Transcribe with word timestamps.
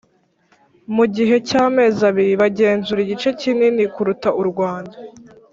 mu 0.95 1.05
gihe 1.15 1.35
cy‘amezi 1.47 2.01
abiri 2.09 2.33
bagenzuraga 2.41 3.05
igice 3.05 3.29
kinini 3.39 3.83
kuruta 3.93 4.29
u 4.41 4.43
Rwanda 4.49 4.95